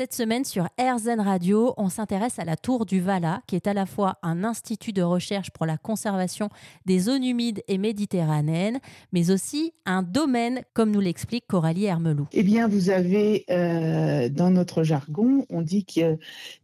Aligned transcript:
Cette 0.00 0.14
semaine 0.14 0.46
sur 0.46 0.66
RZN 0.80 1.20
Radio, 1.20 1.74
on 1.76 1.90
s'intéresse 1.90 2.38
à 2.38 2.46
la 2.46 2.56
Tour 2.56 2.86
du 2.86 3.02
Vala, 3.02 3.42
qui 3.46 3.54
est 3.54 3.66
à 3.66 3.74
la 3.74 3.84
fois 3.84 4.16
un 4.22 4.44
institut 4.44 4.94
de 4.94 5.02
recherche 5.02 5.50
pour 5.50 5.66
la 5.66 5.76
conservation 5.76 6.48
des 6.86 7.00
zones 7.00 7.22
humides 7.22 7.62
et 7.68 7.76
méditerranéennes, 7.76 8.80
mais 9.12 9.30
aussi 9.30 9.74
un 9.84 10.02
domaine, 10.02 10.62
comme 10.72 10.90
nous 10.90 11.00
l'explique 11.00 11.46
Coralie 11.46 11.84
Hermelou. 11.84 12.26
Eh 12.32 12.42
bien, 12.42 12.66
vous 12.66 12.88
avez, 12.88 13.44
euh, 13.50 14.30
dans 14.30 14.48
notre 14.48 14.84
jargon, 14.84 15.44
on 15.50 15.60
dit 15.60 15.84
que 15.84 16.16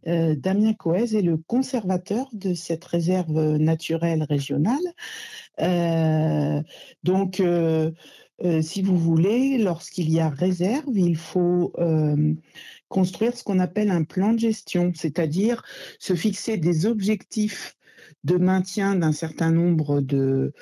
euh, 0.07 0.35
Damien 0.35 0.73
Coez 0.73 1.15
est 1.15 1.21
le 1.21 1.37
conservateur 1.37 2.31
de 2.33 2.55
cette 2.55 2.87
réserve 2.87 3.59
naturelle 3.59 4.23
régionale. 4.23 4.79
Euh, 5.61 6.63
donc, 7.05 7.43
si 8.61 8.83
vous 8.83 8.99
voulez, 8.99 9.59
lorsqu'il 9.59 10.11
y 10.11 10.21
a 10.21 10.29
réserve, 10.29 10.97
il 10.97 11.17
faut 11.17 11.73
construire 12.89 13.37
ce 13.37 13.43
qu'on 13.43 13.59
appelle 13.59 13.91
un 13.91 14.05
plan 14.05 14.33
de 14.33 14.39
gestion, 14.39 14.93
c'est-à-dire 14.95 15.63
se 15.99 16.15
fixer 16.15 16.57
des 16.57 16.87
objectifs 16.87 17.77
de 18.25 18.37
maintien 18.37 18.95
d'un 18.95 19.13
certain 19.13 19.51
nombre 19.51 20.01
de, 20.01 20.53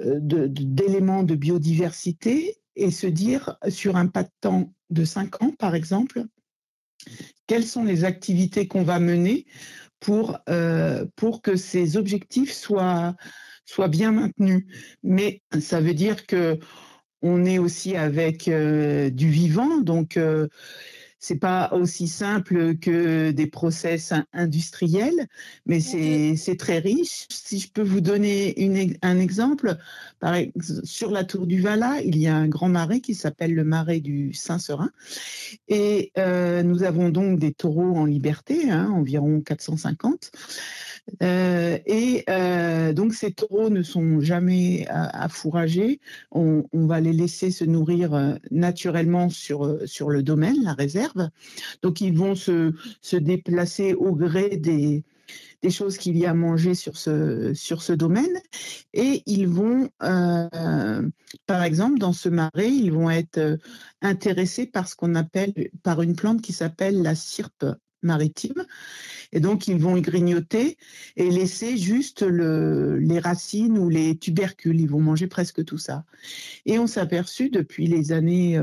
euh, 0.00 0.18
d'éléments 0.20 1.22
de, 1.22 1.34
biodiversité 1.34 2.56
et 2.76 2.90
se 2.90 3.06
dire 3.06 3.56
sur 3.68 3.96
un 3.96 4.06
pas 4.06 4.22
de 4.22 4.30
temps 4.40 4.72
de 4.90 5.04
cinq 5.04 5.42
ans, 5.42 5.52
par 5.58 5.74
exemple, 5.74 6.24
quelles 7.46 7.66
sont 7.66 7.84
les 7.84 8.04
activités 8.04 8.66
qu'on 8.66 8.82
va 8.82 9.00
mener 9.00 9.46
pour, 9.98 10.38
euh, 10.48 11.04
pour 11.16 11.42
que 11.42 11.56
ces 11.56 11.96
objectifs 11.96 12.52
soient, 12.52 13.14
soient 13.70 13.88
bien 13.88 14.12
maintenus. 14.12 14.64
Mais 15.02 15.42
ça 15.60 15.80
veut 15.80 15.94
dire 15.94 16.26
que 16.26 16.58
on 17.22 17.44
est 17.44 17.58
aussi 17.58 17.96
avec 17.96 18.48
euh, 18.48 19.10
du 19.10 19.28
vivant, 19.28 19.78
donc 19.80 20.16
c'est 21.20 21.36
pas 21.36 21.70
aussi 21.74 22.08
simple 22.08 22.78
que 22.78 23.30
des 23.30 23.46
process 23.46 24.14
industriels, 24.32 25.28
mais 25.66 25.78
c'est 25.80 26.56
très 26.58 26.78
riche. 26.78 27.26
Si 27.28 27.60
je 27.60 27.70
peux 27.70 27.82
vous 27.82 28.00
donner 28.00 28.98
un 29.02 29.18
exemple, 29.18 29.76
par, 30.18 30.36
sur 30.82 31.10
la 31.10 31.24
tour 31.24 31.46
du 31.46 31.60
Vala, 31.60 32.00
il 32.02 32.16
y 32.16 32.26
a 32.26 32.34
un 32.34 32.48
grand 32.48 32.70
marais 32.70 33.00
qui 33.00 33.14
s'appelle 33.14 33.54
le 33.54 33.64
marais 33.64 34.00
du 34.00 34.32
Saint-Serin. 34.32 34.90
Et 35.68 36.10
euh, 36.16 36.62
nous 36.62 36.84
avons 36.84 37.10
donc 37.10 37.38
des 37.38 37.52
taureaux 37.52 37.96
en 37.96 38.06
liberté, 38.06 38.70
hein, 38.70 38.90
environ 38.90 39.42
450. 39.42 40.32
Euh, 41.22 41.78
et 41.86 42.24
euh, 42.28 42.92
donc 42.92 43.14
ces 43.14 43.32
taureaux 43.32 43.70
ne 43.70 43.82
sont 43.82 44.20
jamais 44.20 44.86
affouragés. 44.88 46.00
On, 46.30 46.64
on, 46.72 46.86
va 46.86 47.00
les 47.00 47.12
laisser 47.12 47.50
se 47.50 47.64
nourrir 47.64 48.14
euh, 48.14 48.34
naturellement 48.50 49.28
sur, 49.28 49.78
sur 49.86 50.10
le 50.10 50.22
domaine, 50.22 50.56
la 50.62 50.74
réserve. 50.74 51.28
Donc 51.82 52.00
ils 52.00 52.16
vont 52.16 52.34
se, 52.34 52.72
se 53.00 53.16
déplacer 53.16 53.94
au 53.94 54.14
gré 54.14 54.56
des, 54.56 55.04
des 55.62 55.70
choses 55.70 55.98
qu'il 55.98 56.16
y 56.16 56.26
a 56.26 56.30
à 56.30 56.34
manger 56.34 56.74
sur 56.74 56.96
ce, 56.96 57.52
sur 57.54 57.82
ce 57.82 57.92
domaine. 57.92 58.40
Et 58.94 59.22
ils 59.26 59.48
vont, 59.48 59.90
par 60.00 61.62
exemple, 61.62 61.98
dans 61.98 62.12
ce 62.12 62.28
marais, 62.28 62.70
ils 62.70 62.92
vont 62.92 63.10
être 63.10 63.58
intéressés 64.02 64.66
par 64.66 64.88
ce 64.88 64.96
qu'on 64.96 65.14
appelle, 65.14 65.52
par 65.82 66.02
une 66.02 66.16
plante 66.16 66.40
qui 66.42 66.52
s'appelle 66.52 67.02
la 67.02 67.14
sirpe 67.14 67.64
maritime. 68.02 68.64
Et 69.32 69.40
donc, 69.40 69.68
ils 69.68 69.78
vont 69.78 69.98
grignoter 70.00 70.76
et 71.16 71.30
laisser 71.30 71.76
juste 71.76 72.22
le, 72.22 72.98
les 72.98 73.18
racines 73.18 73.78
ou 73.78 73.88
les 73.88 74.16
tubercules. 74.16 74.80
Ils 74.80 74.90
vont 74.90 75.00
manger 75.00 75.26
presque 75.26 75.64
tout 75.64 75.78
ça. 75.78 76.04
Et 76.66 76.78
on 76.78 76.86
s'est 76.86 77.00
aperçu 77.00 77.50
depuis 77.50 77.86
les 77.86 78.12
années 78.12 78.60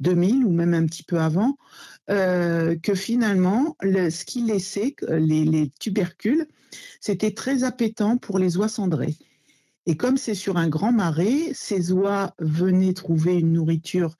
2000 0.00 0.42
euh, 0.42 0.46
ou 0.46 0.52
même 0.52 0.74
un 0.74 0.86
petit 0.86 1.02
peu 1.02 1.18
avant 1.18 1.58
euh, 2.10 2.76
que 2.76 2.94
finalement, 2.94 3.76
le, 3.82 4.10
ce 4.10 4.24
qu'ils 4.24 4.46
laissaient, 4.46 4.94
les, 5.08 5.44
les 5.44 5.70
tubercules, 5.78 6.46
c'était 7.00 7.32
très 7.32 7.64
appétant 7.64 8.16
pour 8.16 8.38
les 8.38 8.56
oies 8.56 8.68
cendrées. 8.68 9.16
Et 9.86 9.96
comme 9.96 10.18
c'est 10.18 10.34
sur 10.34 10.58
un 10.58 10.68
grand 10.68 10.92
marais, 10.92 11.50
ces 11.54 11.92
oies 11.92 12.34
venaient 12.40 12.92
trouver 12.92 13.38
une 13.38 13.54
nourriture 13.54 14.18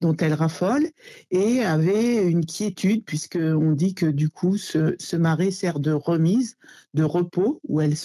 dont 0.00 0.16
elle 0.16 0.34
raffole 0.34 0.88
et 1.30 1.62
avait 1.62 2.26
une 2.26 2.44
quiétude 2.44 3.04
puisqu'on 3.04 3.72
dit 3.72 3.94
que 3.94 4.06
du 4.06 4.28
coup 4.28 4.56
ce, 4.56 5.16
marais 5.16 5.50
sert 5.50 5.80
de 5.80 5.92
remise, 5.92 6.56
de 6.94 7.04
repos 7.04 7.60
où 7.68 7.80
elles 7.80 7.96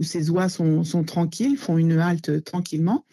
ces 0.00 0.30
oies 0.30 0.48
sont 0.48 1.04
tranquilles, 1.04 1.56
font 1.56 1.78
une 1.78 1.98
halte 1.98 2.44
tranquillement. 2.44 3.04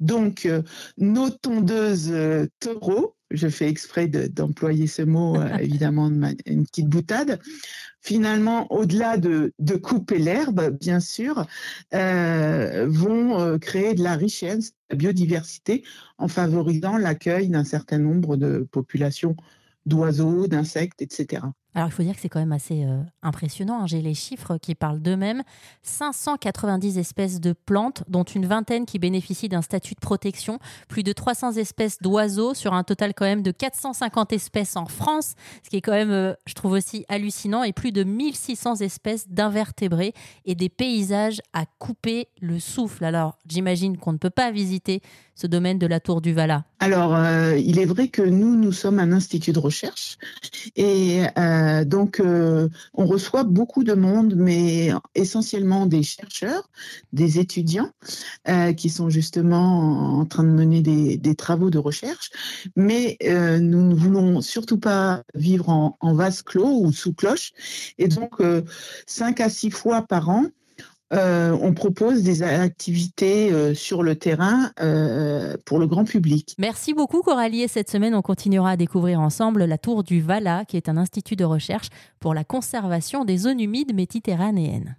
Donc 0.00 0.46
euh, 0.46 0.62
nos 0.98 1.30
tondeuses 1.30 2.10
euh, 2.12 2.46
taureaux 2.60 3.16
je 3.30 3.48
fais 3.48 3.68
exprès 3.68 4.06
d'employer 4.06 4.86
ce 4.86 5.02
mot, 5.02 5.36
euh, 5.36 5.48
évidemment, 5.60 6.08
une 6.46 6.64
petite 6.64 6.88
boutade. 6.88 7.40
Finalement, 8.00 8.72
au-delà 8.72 9.16
de, 9.16 9.52
couper 9.82 10.18
l'herbe, 10.18 10.70
bien 10.78 11.00
sûr, 11.00 11.44
euh, 11.92 12.86
vont 12.88 13.58
créer 13.58 13.94
de 13.94 14.02
la 14.04 14.14
richesse, 14.14 14.70
de 14.70 14.76
la 14.90 14.96
biodiversité, 14.96 15.82
en 16.18 16.28
favorisant 16.28 16.98
l'accueil 16.98 17.48
d'un 17.48 17.64
certain 17.64 17.98
nombre 17.98 18.36
de 18.36 18.66
populations 18.70 19.34
d'oiseaux, 19.86 20.46
d'insectes, 20.46 21.02
etc. 21.02 21.42
Alors 21.76 21.90
il 21.90 21.92
faut 21.92 22.02
dire 22.02 22.14
que 22.14 22.22
c'est 22.22 22.30
quand 22.30 22.40
même 22.40 22.52
assez 22.52 22.84
euh, 22.84 23.02
impressionnant. 23.22 23.82
Hein. 23.82 23.86
J'ai 23.86 24.00
les 24.00 24.14
chiffres 24.14 24.56
qui 24.56 24.74
parlent 24.74 24.98
d'eux-mêmes. 24.98 25.42
590 25.82 26.96
espèces 26.96 27.38
de 27.38 27.52
plantes, 27.52 28.02
dont 28.08 28.22
une 28.22 28.46
vingtaine 28.46 28.86
qui 28.86 28.98
bénéficient 28.98 29.50
d'un 29.50 29.60
statut 29.60 29.94
de 29.94 30.00
protection. 30.00 30.58
Plus 30.88 31.02
de 31.02 31.12
300 31.12 31.52
espèces 31.52 31.98
d'oiseaux 32.00 32.54
sur 32.54 32.72
un 32.72 32.82
total 32.82 33.12
quand 33.12 33.26
même 33.26 33.42
de 33.42 33.50
450 33.50 34.32
espèces 34.32 34.74
en 34.76 34.86
France, 34.86 35.34
ce 35.62 35.68
qui 35.68 35.76
est 35.76 35.82
quand 35.82 35.92
même, 35.92 36.12
euh, 36.12 36.32
je 36.46 36.54
trouve 36.54 36.72
aussi 36.72 37.04
hallucinant. 37.10 37.62
Et 37.62 37.74
plus 37.74 37.92
de 37.92 38.04
1600 38.04 38.76
espèces 38.76 39.28
d'invertébrés 39.28 40.14
et 40.46 40.54
des 40.54 40.70
paysages 40.70 41.42
à 41.52 41.66
couper 41.78 42.28
le 42.40 42.58
souffle. 42.58 43.04
Alors 43.04 43.36
j'imagine 43.46 43.98
qu'on 43.98 44.14
ne 44.14 44.18
peut 44.18 44.30
pas 44.30 44.50
visiter 44.50 45.02
ce 45.34 45.46
domaine 45.46 45.78
de 45.78 45.86
la 45.86 46.00
Tour 46.00 46.22
du 46.22 46.32
Vala. 46.32 46.64
Alors 46.80 47.14
euh, 47.14 47.58
il 47.58 47.78
est 47.78 47.84
vrai 47.84 48.08
que 48.08 48.22
nous, 48.22 48.56
nous 48.56 48.72
sommes 48.72 48.98
un 48.98 49.12
institut 49.12 49.52
de 49.52 49.58
recherche 49.58 50.16
et 50.74 51.24
donc, 51.84 52.20
euh, 52.20 52.68
on 52.94 53.06
reçoit 53.06 53.44
beaucoup 53.44 53.84
de 53.84 53.94
monde, 53.94 54.34
mais 54.36 54.90
essentiellement 55.14 55.86
des 55.86 56.02
chercheurs, 56.02 56.68
des 57.12 57.38
étudiants 57.38 57.90
euh, 58.48 58.72
qui 58.72 58.90
sont 58.90 59.10
justement 59.10 60.18
en 60.18 60.26
train 60.26 60.44
de 60.44 60.50
mener 60.50 60.82
des, 60.82 61.34
travaux 61.34 61.70
de 61.70 61.78
recherche. 61.78 62.30
Mais 62.76 63.18
nous 63.22 63.82
ne 63.82 63.94
voulons 63.94 64.40
surtout 64.40 64.78
pas 64.78 65.22
vivre 65.34 65.68
en, 65.68 65.96
en 66.00 66.14
vase 66.14 66.42
clos 66.42 66.80
ou 66.80 66.92
sous 66.92 67.12
cloche. 67.12 67.52
Et 67.98 68.08
donc, 68.08 68.42
cinq 69.06 69.40
à 69.40 69.48
six 69.48 69.70
fois 69.70 70.02
par 70.02 70.28
an, 70.28 70.46
euh, 71.12 71.56
on 71.60 71.72
propose 71.72 72.22
des 72.24 72.42
activités 72.42 73.52
euh, 73.52 73.74
sur 73.74 74.02
le 74.02 74.16
terrain 74.16 74.72
euh, 74.80 75.56
pour 75.64 75.78
le 75.78 75.86
grand 75.86 76.04
public. 76.04 76.56
Merci 76.58 76.94
beaucoup 76.94 77.22
Coralie 77.22 77.62
et 77.62 77.68
cette 77.68 77.90
semaine 77.90 78.14
on 78.14 78.22
continuera 78.22 78.70
à 78.70 78.76
découvrir 78.76 79.20
ensemble 79.20 79.64
la 79.64 79.78
Tour 79.78 80.02
du 80.02 80.20
Vala 80.20 80.64
qui 80.64 80.76
est 80.76 80.88
un 80.88 80.96
institut 80.96 81.36
de 81.36 81.44
recherche 81.44 81.90
pour 82.18 82.34
la 82.34 82.42
conservation 82.42 83.24
des 83.24 83.36
zones 83.36 83.60
humides 83.60 83.94
méditerranéennes. 83.94 84.96